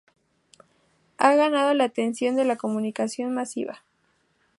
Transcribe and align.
Ha 1.19 1.35
ganado 1.35 1.75
la 1.75 1.83
atención 1.83 2.35
de 2.35 2.43
la 2.43 2.55
comunicación 2.55 3.35
masiva. 3.35 3.83